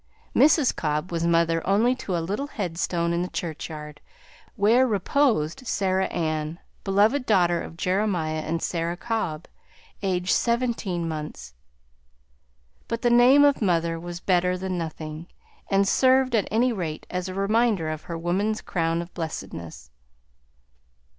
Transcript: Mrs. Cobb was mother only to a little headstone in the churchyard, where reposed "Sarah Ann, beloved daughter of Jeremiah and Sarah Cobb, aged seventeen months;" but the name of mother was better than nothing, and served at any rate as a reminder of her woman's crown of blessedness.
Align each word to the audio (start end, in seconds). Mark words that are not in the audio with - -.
Mrs. 0.35 0.75
Cobb 0.75 1.11
was 1.11 1.27
mother 1.27 1.61
only 1.67 1.93
to 1.93 2.17
a 2.17 2.25
little 2.25 2.47
headstone 2.47 3.13
in 3.13 3.21
the 3.21 3.27
churchyard, 3.29 4.01
where 4.55 4.87
reposed 4.87 5.67
"Sarah 5.67 6.07
Ann, 6.07 6.57
beloved 6.83 7.23
daughter 7.27 7.61
of 7.61 7.77
Jeremiah 7.77 8.39
and 8.41 8.63
Sarah 8.63 8.97
Cobb, 8.97 9.47
aged 10.01 10.31
seventeen 10.31 11.07
months;" 11.07 11.53
but 12.87 13.03
the 13.03 13.11
name 13.11 13.43
of 13.45 13.61
mother 13.61 13.99
was 13.99 14.19
better 14.19 14.57
than 14.57 14.75
nothing, 14.75 15.27
and 15.69 15.87
served 15.87 16.33
at 16.33 16.47
any 16.49 16.73
rate 16.73 17.05
as 17.11 17.29
a 17.29 17.35
reminder 17.35 17.87
of 17.91 18.01
her 18.05 18.17
woman's 18.17 18.61
crown 18.61 19.03
of 19.03 19.13
blessedness. 19.13 19.91